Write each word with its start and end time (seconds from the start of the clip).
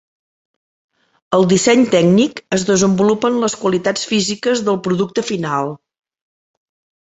Al 1.37 1.45
disseny 1.51 1.83
tècnic 1.97 2.41
es 2.57 2.65
desenvolupen 2.71 3.39
les 3.45 3.57
qualitats 3.65 4.09
físiques 4.15 4.67
del 4.71 4.83
producte 4.91 5.29
final. 5.31 5.73